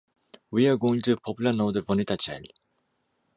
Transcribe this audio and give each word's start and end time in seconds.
We 0.49 0.67
are 0.67 0.77
going 0.77 1.01
to 1.09 1.15
Poble 1.27 1.53
Nou 1.59 1.69
de 1.77 1.85
Benitatxell. 1.91 2.49